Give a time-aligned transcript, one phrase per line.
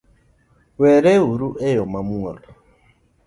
[0.79, 2.37] Wereuru eyo mamuol